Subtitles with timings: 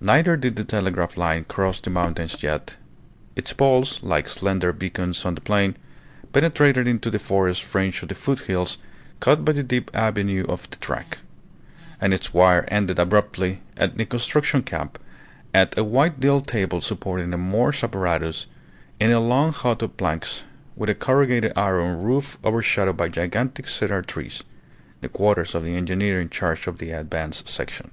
[0.00, 2.76] Neither did the telegraph line cross the mountains yet;
[3.34, 5.76] its poles, like slender beacons on the plain,
[6.32, 8.78] penetrated into the forest fringe of the foot hills
[9.18, 11.18] cut by the deep avenue of the track;
[12.00, 14.96] and its wire ended abruptly in the construction camp
[15.52, 18.46] at a white deal table supporting a Morse apparatus,
[19.00, 20.44] in a long hut of planks
[20.76, 24.44] with a corrugated iron roof overshadowed by gigantic cedar trees
[25.00, 27.90] the quarters of the engineer in charge of the advance section.